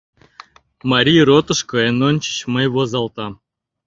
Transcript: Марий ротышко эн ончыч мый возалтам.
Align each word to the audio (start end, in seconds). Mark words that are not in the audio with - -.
Марий 0.91 1.23
ротышко 1.29 1.75
эн 1.89 1.97
ончыч 2.09 2.37
мый 2.53 2.67
возалтам. 2.75 3.33